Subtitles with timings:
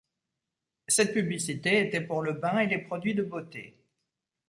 [0.87, 3.77] Cette publicité était pour le bain et les produits de beauté.